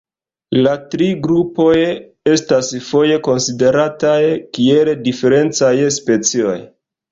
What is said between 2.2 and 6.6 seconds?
estas foje konsiderataj kiel diferencaj specioj.